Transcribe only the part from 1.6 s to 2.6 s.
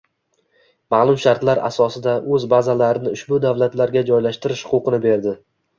asosida o‘z